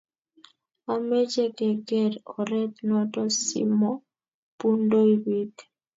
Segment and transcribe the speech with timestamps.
[0.93, 5.55] Ameche ke ker oret noto simobundoe biik